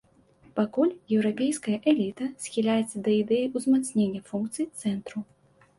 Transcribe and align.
Пакуль 0.59 0.93
еўрапейская 1.17 1.77
эліта 1.95 2.31
схіляецца 2.47 2.97
да 3.09 3.17
ідэі 3.21 3.53
ўзмацнення 3.61 4.21
функцый 4.33 4.65
цэнтру. 4.79 5.19